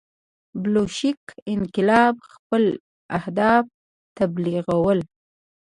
[0.61, 1.21] بلشویک
[1.53, 2.63] انقلاب خپل
[3.17, 3.65] اهداف
[4.17, 4.99] تبلیغول.